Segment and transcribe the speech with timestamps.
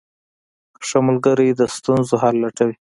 [0.87, 2.75] ښه ملګری د ستونزو حل لټوي.